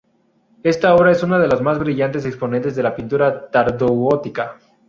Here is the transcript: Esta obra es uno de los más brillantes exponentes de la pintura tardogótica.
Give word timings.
Esta 0.63 0.95
obra 0.95 1.11
es 1.11 1.21
uno 1.21 1.37
de 1.37 1.47
los 1.47 1.61
más 1.61 1.77
brillantes 1.77 2.25
exponentes 2.25 2.75
de 2.75 2.81
la 2.81 2.95
pintura 2.95 3.51
tardogótica. 3.51 4.57